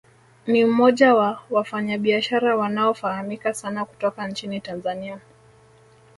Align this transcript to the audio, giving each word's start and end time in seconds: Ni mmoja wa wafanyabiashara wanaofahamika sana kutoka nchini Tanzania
Ni 0.47 0.65
mmoja 0.65 1.15
wa 1.15 1.41
wafanyabiashara 1.49 2.55
wanaofahamika 2.55 3.53
sana 3.53 3.85
kutoka 3.85 4.27
nchini 4.27 4.61
Tanzania 4.61 5.19